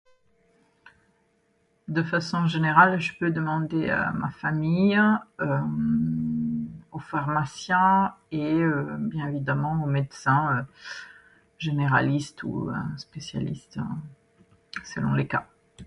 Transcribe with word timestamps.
De 1.87 2.01
façon 2.01 2.47
générale 2.47 2.99
je 2.99 3.13
peux 3.19 3.29
demander 3.29 3.87
à 3.91 4.11
ma 4.13 4.31
famille, 4.31 4.99
au 6.91 6.97
pharmacien 6.97 8.15
et 8.31 8.59
bien 8.97 9.27
évidemment 9.27 9.83
au 9.83 9.85
médecin 9.85 10.65
généraliste 11.59 12.41
ou 12.43 12.71
spécialiste 12.97 13.77
selon 14.83 15.13
les 15.13 15.27
cas. 15.27 15.45